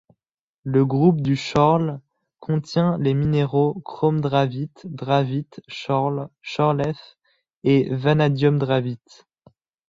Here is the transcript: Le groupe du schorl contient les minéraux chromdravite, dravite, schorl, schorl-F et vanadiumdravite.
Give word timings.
Le 0.63 0.83
groupe 0.83 1.21
du 1.21 1.35
schorl 1.35 2.01
contient 2.39 2.97
les 2.97 3.13
minéraux 3.13 3.83
chromdravite, 3.85 4.87
dravite, 4.89 5.61
schorl, 5.67 6.27
schorl-F 6.41 7.19
et 7.63 7.93
vanadiumdravite. 7.95 9.27